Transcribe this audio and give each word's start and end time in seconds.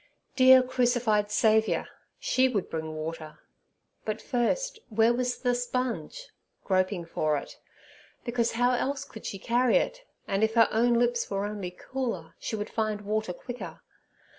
Dear 0.35 0.63
crucified 0.63 1.29
Saviour! 1.29 1.85
she 2.17 2.47
would 2.49 2.71
bring 2.71 2.95
water. 2.95 3.37
But 4.03 4.19
first, 4.19 4.79
where 4.89 5.13
was 5.13 5.37
the 5.37 5.53
sponge 5.53 6.29
(groping 6.63 7.05
for 7.05 7.37
it), 7.37 7.59
because 8.25 8.53
how 8.53 8.71
else 8.73 9.05
could 9.05 9.27
she 9.27 9.37
carry 9.37 9.77
it? 9.77 10.03
And 10.27 10.43
if 10.43 10.55
her 10.55 10.67
own 10.71 10.95
lips 10.95 11.29
were 11.29 11.45
only 11.45 11.69
cooler, 11.69 12.33
she 12.39 12.55
would 12.55 12.71
find 12.71 13.01
water 13.01 13.31
quicker. 13.31 13.81